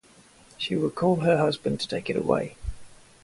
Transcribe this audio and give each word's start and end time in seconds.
She 0.57 0.75
would 0.75 0.95
call 0.95 1.17
her 1.17 1.37
husband 1.37 1.79
to 1.81 1.87
take 1.87 2.09
it 2.09 2.15
away. 2.17 2.55